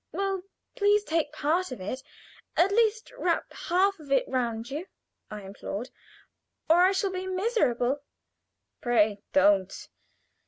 "Well, 0.11 0.41
please 0.75 1.03
take 1.03 1.31
part 1.31 1.71
of 1.71 1.79
it. 1.79 2.01
At 2.57 2.71
least 2.71 3.11
wrap 3.19 3.53
half 3.53 3.99
of 3.99 4.11
it 4.11 4.27
round 4.27 4.71
you," 4.71 4.87
I 5.29 5.43
implored, 5.43 5.91
"or 6.67 6.77
I 6.81 6.91
shall 6.91 7.11
be 7.11 7.27
miserable." 7.27 8.01
"Pray 8.81 9.21
don't. 9.31 9.87